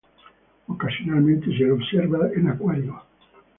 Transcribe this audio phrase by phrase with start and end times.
[0.65, 3.03] Ocasionalmente se lo observa en acuarios.